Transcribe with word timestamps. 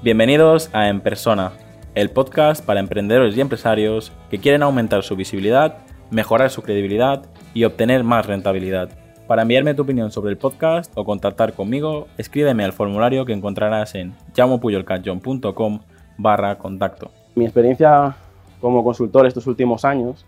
Bienvenidos 0.00 0.70
a 0.72 0.88
En 0.88 1.00
Persona, 1.00 1.50
el 1.96 2.10
podcast 2.10 2.64
para 2.64 2.78
emprendedores 2.78 3.36
y 3.36 3.40
empresarios 3.40 4.12
que 4.30 4.38
quieren 4.38 4.62
aumentar 4.62 5.02
su 5.02 5.16
visibilidad, 5.16 5.78
mejorar 6.12 6.50
su 6.50 6.62
credibilidad 6.62 7.26
y 7.52 7.64
obtener 7.64 8.04
más 8.04 8.24
rentabilidad. 8.24 8.90
Para 9.26 9.42
enviarme 9.42 9.74
tu 9.74 9.82
opinión 9.82 10.12
sobre 10.12 10.30
el 10.30 10.38
podcast 10.38 10.92
o 10.96 11.04
contactar 11.04 11.52
conmigo, 11.52 12.06
escríbeme 12.16 12.64
al 12.64 12.72
formulario 12.72 13.24
que 13.26 13.32
encontrarás 13.32 13.96
en 13.96 14.14
llamopuyolcanchon.com 14.34 15.80
barra 16.16 16.58
contacto. 16.58 17.10
Mi 17.34 17.44
experiencia 17.44 18.14
como 18.60 18.84
consultor 18.84 19.26
estos 19.26 19.48
últimos 19.48 19.84
años 19.84 20.24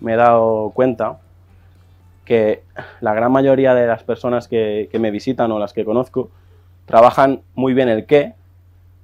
me 0.00 0.14
he 0.14 0.16
dado 0.16 0.72
cuenta 0.74 1.20
que 2.24 2.64
la 3.00 3.14
gran 3.14 3.30
mayoría 3.30 3.72
de 3.74 3.86
las 3.86 4.02
personas 4.02 4.48
que, 4.48 4.88
me 4.98 5.12
visitan 5.12 5.52
o 5.52 5.60
las 5.60 5.72
que 5.72 5.84
conozco 5.84 6.28
trabajan 6.86 7.42
muy 7.54 7.72
bien 7.72 7.88
el 7.88 8.04
qué, 8.04 8.34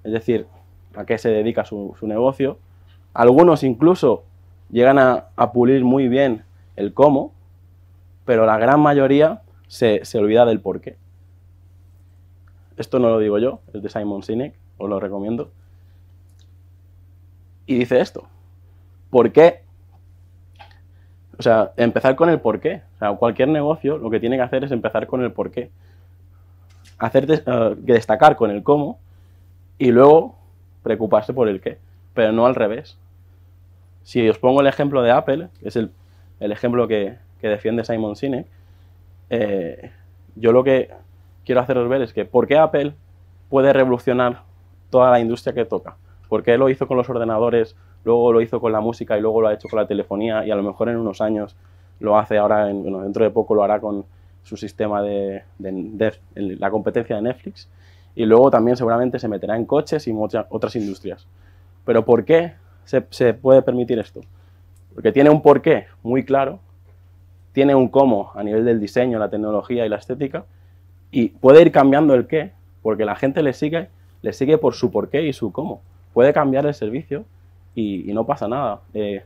es 0.05 0.12
decir, 0.12 0.47
a 0.95 1.05
qué 1.05 1.19
se 1.19 1.30
dedica 1.30 1.65
su, 1.65 1.95
negocio. 2.02 2.59
Algunos 3.15 3.62
incluso 3.62 4.24
llegan 4.71 4.98
a 4.98 5.52
pulir 5.52 5.84
muy 5.84 6.09
bien 6.09 6.45
el 6.77 6.95
cómo, 6.95 7.33
pero 8.24 8.47
la 8.47 8.59
gran 8.59 8.80
mayoría 8.80 9.43
se, 9.69 10.02
olvida 10.19 10.45
del 10.45 10.61
por 10.61 10.80
qué. 10.80 10.97
Esto 12.77 12.98
no 12.98 13.09
lo 13.11 13.19
digo 13.19 13.38
yo, 13.38 13.61
es 13.73 13.83
de 13.83 13.88
Simon 13.88 14.23
Sinek, 14.23 14.55
os 14.79 14.88
lo 14.88 14.99
recomiendo. 14.99 15.51
Y 17.66 17.79
dice 17.79 18.01
esto, 18.01 18.24
¿por 19.10 19.33
qué? 19.33 19.62
O 21.38 21.43
sea, 21.43 21.73
empezar 21.77 22.16
con 22.16 22.30
el 22.30 22.40
por 22.40 22.60
qué. 22.60 22.83
O 22.96 22.99
sea, 22.99 23.12
cualquier 23.15 23.49
negocio 23.49 23.99
lo 23.99 24.10
que 24.10 24.21
tiene 24.21 24.37
que 24.37 24.43
hacer 24.43 24.65
es 24.65 24.73
empezar 24.73 25.07
con 25.07 25.23
el 25.23 25.33
por 25.33 25.51
qué. 25.51 25.71
Hacer 26.99 27.27
eh, 27.30 27.74
destacar 27.79 28.37
con 28.37 28.51
el 28.51 28.62
cómo 28.62 28.99
y 29.79 29.90
luego 29.90 30.37
preocuparse 30.82 31.32
por 31.32 31.48
el 31.48 31.60
qué, 31.60 31.79
pero 32.15 32.32
no 32.32 32.46
al 32.46 32.54
revés. 32.54 32.98
Si 34.02 34.26
os 34.29 34.38
pongo 34.38 34.60
el 34.60 34.66
ejemplo 34.66 35.02
de 35.02 35.10
Apple, 35.10 35.48
que 35.60 35.68
es 35.68 35.76
el 35.76 35.93
ejemplo 36.40 36.88
que, 36.88 37.16
que 37.40 37.48
defiende 37.48 37.84
Simon 37.84 38.16
Sinek, 38.16 38.46
eh, 39.30 39.90
yo 40.37 40.52
lo 40.52 40.65
que 40.65 40.90
quiero 41.45 41.60
haceros 41.60 41.88
ver 41.88 42.02
es 42.02 42.12
que 42.12 42.24
por 42.24 42.46
qué 42.46 42.56
Apple 42.56 42.95
puede 43.49 43.73
revolucionar 43.73 44.43
toda 44.90 45.10
la 45.10 45.21
industria 45.21 45.54
que 45.54 45.65
toca. 45.65 45.96
¿Por 46.29 46.43
qué 46.43 46.59
lo 46.59 46.68
hizo 46.68 46.87
con 46.87 46.96
los 46.96 47.09
ordenadores, 47.09 47.76
luego 48.04 48.32
lo 48.32 48.40
hizo 48.40 48.60
con 48.60 48.73
la 48.73 48.80
música 48.80 49.16
y 49.16 49.21
luego 49.21 49.40
lo 49.40 49.49
ha 49.49 49.54
hecho 49.54 49.68
con 49.68 49.79
la 49.79 49.87
telefonía 49.87 50.46
y 50.46 50.51
a 50.51 50.56
lo 50.56 50.62
mejor 50.62 50.88
en 50.88 50.96
unos 50.96 51.21
años 51.21 51.56
lo 52.01 52.18
hace 52.18 52.38
ahora, 52.38 52.71
en, 52.71 52.82
dentro 52.82 53.24
de 53.24 53.30
poco 53.30 53.54
lo 53.54 53.62
hará 53.62 53.80
con 53.80 54.04
su 54.43 54.56
sistema 54.56 55.02
de, 55.02 55.43
la 55.59 56.71
competencia 56.71 57.16
de 57.16 57.23
Netflix 57.23 57.68
y 58.19 58.27
luego 58.27 58.51
también 58.51 58.77
seguramente 58.77 59.21
se 59.21 59.29
meterá 59.29 59.57
en 59.57 59.65
coches 59.65 60.09
y 60.09 60.13
muchas 60.13 60.45
otras 60.51 60.74
industrias. 60.74 61.24
Pero 61.85 62.05
¿por 62.05 62.24
qué 62.24 62.55
se, 62.85 63.33
puede 63.33 63.63
permitir 63.63 64.00
esto? 64.00 64.22
Porque 64.93 65.12
tiene 65.12 65.31
un 65.31 65.41
porqué 65.41 65.87
muy 66.03 66.25
claro 66.25 66.59
tiene 67.53 67.77
un 67.77 67.89
cómo 67.89 68.33
a 68.34 68.43
nivel 68.43 68.65
del 68.65 68.81
diseño, 68.81 69.21
la 69.21 69.31
tecnología 69.31 69.87
y 69.87 69.89
la 69.89 69.97
estética, 69.97 70.44
y 71.12 71.28
puede 71.28 71.62
ir 71.62 71.71
cambiando 71.71 72.15
el 72.15 72.27
qué, 72.27 72.53
porque 72.83 73.05
la 73.05 73.15
gente 73.15 73.41
le 73.41 73.53
sigue, 73.53 73.89
le 74.22 74.33
sigue 74.33 74.59
por 74.59 74.75
su 74.75 74.91
por 74.91 75.11
qué 75.11 75.22
y 75.22 75.33
su 75.33 75.53
cómo. 75.53 75.81
Puede 76.12 76.33
cambiar 76.33 76.66
el 76.66 76.75
servicio 76.75 77.25
y, 77.77 78.12
no 78.12 78.27
pasa 78.27 78.49
nada. 78.49 78.81
Eh, 78.95 79.23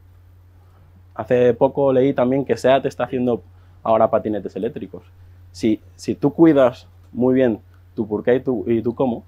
hace 1.15 1.55
poco 1.55 1.95
leí 1.95 2.13
también 2.13 2.45
que 2.45 2.59
SEAT 2.59 2.85
está 2.85 3.05
haciendo 3.05 3.43
ahora 3.83 4.11
patinetes 4.11 4.55
eléctricos. 4.55 5.03
Si, 5.51 5.81
si 5.97 6.15
tú 6.15 6.33
cuidas 6.33 6.89
muy 7.13 7.35
bien 7.35 7.61
tu 7.95 8.07
por 8.09 8.23
qué 8.23 8.37
y 8.37 8.41
tu, 8.41 8.65
y 8.67 8.83
tu 8.83 8.95
cómo, 8.95 9.25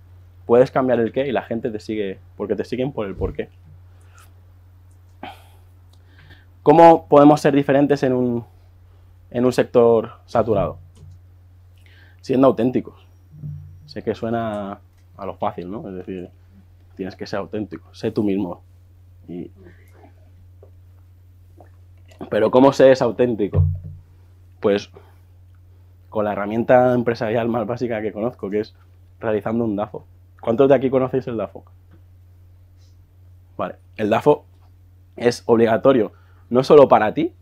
puedes 0.47 0.71
cambiar 0.71 1.01
el 1.01 1.13
qué 1.13 1.27
y 1.27 1.33
la 1.33 1.43
gente 1.43 1.71
te 1.71 1.81
sigue, 1.81 2.19
porque 2.37 2.57
te 2.57 2.65
siguen 2.65 2.93
por 2.93 3.07
el 3.07 3.15
por 3.15 3.33
qué. 3.33 3.49
¿Cómo 6.63 7.07
podemos 7.09 7.41
ser 7.41 7.55
diferentes 7.55 8.03
en 8.03 8.15
un, 8.15 8.45
en 9.35 9.45
un 9.45 9.53
sector 9.53 10.13
saturado. 10.25 10.79
Siendo 12.21 12.47
auténticos. 12.47 13.07
Sé 13.85 14.03
que 14.03 14.15
suena 14.15 14.81
a 15.17 15.27
lo 15.27 15.35
fácil, 15.35 15.71
¿no? 15.71 15.87
Es 15.89 15.95
decir, 15.97 16.31
tienes 16.97 17.17
que 17.17 17.27
ser 17.27 17.41
auténtico, 17.41 17.93
sé 17.93 18.13
tú 18.13 18.23
mismo. 18.23 18.63
Pero 22.31 22.51
¿cómo 22.51 22.73
se 22.73 22.93
es 22.93 23.03
auténtico? 23.03 23.67
Pues 24.61 24.91
con 26.15 26.25
la 26.25 26.31
herramienta 26.31 26.95
empresarial 26.95 27.49
más 27.49 27.67
básica 27.67 28.01
que 28.01 28.13
conozco, 28.13 28.49
que 28.49 28.61
es 28.61 28.73
realizando 29.19 29.65
un 29.65 29.75
DAFO. 29.75 30.07
¿Cuántos 30.41 30.69
de 30.69 30.77
aquí 30.77 30.89
conocéis 30.89 31.27
el 31.27 31.37
DAFO? 31.37 31.65
Vale, 33.57 33.75
el 33.97 34.11
DAFO 34.11 34.45
es 35.17 35.43
obligatorio 35.47 36.13
no 36.51 36.63
solo 36.63 36.87
para 36.87 37.13
ti, 37.15 37.33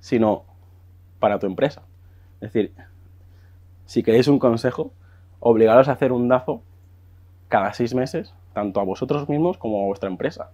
sino 0.00 0.44
para 1.18 1.38
tu 1.38 1.46
empresa. 1.46 1.80
Es 2.42 2.52
decir, 2.52 2.74
si 3.86 4.02
queréis 4.02 4.28
un 4.28 4.38
consejo, 4.38 4.90
obligaros 5.40 5.88
a 5.88 5.92
hacer 5.92 6.12
un 6.12 6.28
DAFO 6.28 6.60
cada 7.48 7.72
seis 7.72 7.94
meses, 7.94 8.34
tanto 8.52 8.80
a 8.80 8.84
vosotros 8.84 9.30
mismos 9.30 9.56
como 9.56 9.82
a 9.82 9.86
vuestra 9.86 10.10
empresa. 10.10 10.50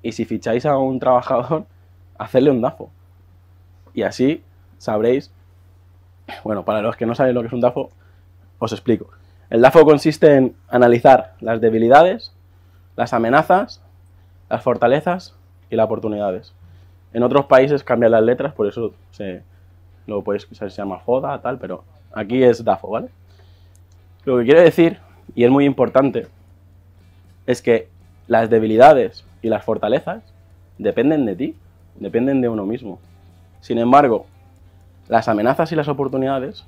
Y 0.00 0.12
si 0.12 0.24
ficháis 0.24 0.64
a 0.64 0.78
un 0.78 0.98
trabajador, 0.98 1.66
hacerle 2.18 2.52
un 2.52 2.62
DAFO. 2.62 2.88
Y 3.92 4.00
así 4.00 4.42
sabréis, 4.78 5.30
bueno, 6.44 6.64
para 6.64 6.82
los 6.82 6.96
que 6.96 7.06
no 7.06 7.14
saben 7.14 7.34
lo 7.34 7.40
que 7.40 7.48
es 7.48 7.52
un 7.52 7.60
DAFO, 7.60 7.90
os 8.58 8.72
explico. 8.72 9.10
El 9.50 9.60
DAFO 9.60 9.84
consiste 9.84 10.34
en 10.34 10.56
analizar 10.68 11.34
las 11.40 11.60
debilidades, 11.60 12.32
las 12.96 13.12
amenazas, 13.12 13.82
las 14.48 14.62
fortalezas 14.62 15.34
y 15.70 15.76
las 15.76 15.86
oportunidades. 15.86 16.52
En 17.12 17.22
otros 17.22 17.46
países 17.46 17.84
cambian 17.84 18.12
las 18.12 18.22
letras, 18.22 18.52
por 18.54 18.66
eso 18.66 18.94
se, 19.10 19.42
luego 20.06 20.24
podéis, 20.24 20.46
se 20.50 20.68
llama 20.68 20.98
FODA, 20.98 21.40
tal, 21.40 21.58
pero 21.58 21.84
aquí 22.12 22.42
es 22.42 22.64
DAFO, 22.64 22.88
¿vale? 22.88 23.08
Lo 24.24 24.38
que 24.38 24.44
quiero 24.44 24.60
decir, 24.60 24.98
y 25.34 25.44
es 25.44 25.50
muy 25.50 25.64
importante, 25.64 26.26
es 27.46 27.62
que 27.62 27.88
las 28.26 28.50
debilidades 28.50 29.24
y 29.42 29.48
las 29.48 29.64
fortalezas 29.64 30.22
dependen 30.78 31.24
de 31.26 31.36
ti, 31.36 31.56
dependen 31.94 32.40
de 32.40 32.48
uno 32.48 32.66
mismo. 32.66 32.98
Sin 33.60 33.78
embargo, 33.78 34.26
las 35.08 35.28
amenazas 35.28 35.70
y 35.72 35.76
las 35.76 35.88
oportunidades 35.88 36.64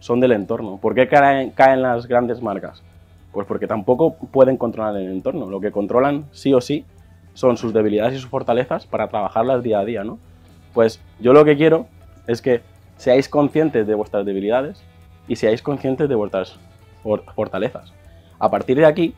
son 0.00 0.20
del 0.20 0.32
entorno. 0.32 0.78
¿Por 0.78 0.94
qué 0.94 1.08
caen, 1.08 1.82
las 1.82 2.06
grandes 2.06 2.42
marcas? 2.42 2.82
Pues 3.32 3.46
porque 3.46 3.66
tampoco 3.66 4.14
pueden 4.14 4.56
controlar 4.56 4.96
el 4.96 5.10
entorno. 5.10 5.46
Lo 5.46 5.60
que 5.60 5.70
controlan 5.70 6.24
sí 6.32 6.54
o 6.54 6.60
sí 6.60 6.84
son 7.34 7.56
sus 7.56 7.72
debilidades 7.72 8.14
y 8.14 8.20
sus 8.20 8.30
fortalezas 8.30 8.86
para 8.86 9.08
trabajarlas 9.08 9.62
día 9.62 9.80
a 9.80 9.84
día, 9.84 10.04
¿no? 10.04 10.18
Pues 10.74 11.00
yo 11.20 11.32
lo 11.32 11.44
que 11.44 11.56
quiero 11.56 11.86
es 12.26 12.42
que 12.42 12.62
seáis 12.96 13.28
conscientes 13.28 13.86
de 13.86 13.94
vuestras 13.94 14.26
debilidades 14.26 14.82
y 15.28 15.36
seáis 15.36 15.62
conscientes 15.62 16.08
de 16.08 16.14
vuestras 16.14 16.58
fortalezas. 17.34 17.92
A 18.38 18.50
partir 18.50 18.76
de 18.76 18.86
aquí, 18.86 19.14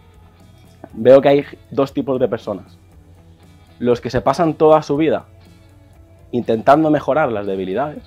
veo 0.93 1.21
que 1.21 1.29
hay 1.29 1.45
dos 1.71 1.93
tipos 1.95 2.21
de 2.21 2.29
personas. 2.29 2.79
Los 3.79 4.01
que 4.01 4.11
se 4.11 4.21
pasan 4.21 4.55
toda 4.55 4.83
su 4.83 4.97
vida 4.97 5.27
intentando 6.33 6.91
mejorar 6.91 7.33
las 7.33 7.47
debilidades. 7.47 8.03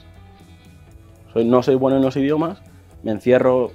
Soy, 1.34 1.46
no 1.46 1.64
soy 1.64 1.76
bueno 1.76 1.98
en 1.98 2.04
los 2.04 2.16
idiomas, 2.16 2.62
me 3.04 3.12
encierro 3.12 3.72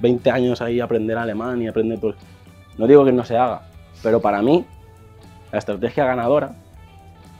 20 0.00 0.30
años 0.30 0.60
ahí 0.60 0.80
a 0.80 0.84
aprender 0.84 1.18
alemán 1.18 1.60
y 1.62 1.68
aprender 1.68 2.00
todo. 2.00 2.14
No 2.78 2.86
digo 2.86 3.04
que 3.04 3.12
no 3.12 3.24
se 3.24 3.36
haga, 3.36 3.62
pero 4.02 4.20
para 4.20 4.42
mí 4.42 4.64
la 5.52 5.58
estrategia 5.58 6.04
ganadora 6.04 6.54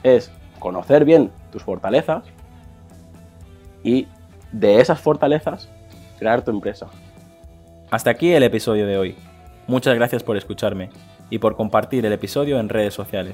es 0.03 0.31
conocer 0.59 1.05
bien 1.05 1.31
tus 1.51 1.63
fortalezas 1.63 2.23
y 3.83 4.07
de 4.51 4.79
esas 4.79 4.99
fortalezas 4.99 5.69
crear 6.19 6.43
tu 6.43 6.51
empresa. 6.51 6.87
Hasta 7.89 8.11
aquí 8.11 8.31
el 8.31 8.43
episodio 8.43 8.85
de 8.85 8.97
hoy. 8.97 9.15
Muchas 9.67 9.95
gracias 9.95 10.23
por 10.23 10.37
escucharme 10.37 10.89
y 11.29 11.39
por 11.39 11.55
compartir 11.55 12.05
el 12.05 12.13
episodio 12.13 12.59
en 12.59 12.69
redes 12.69 12.93
sociales. 12.93 13.33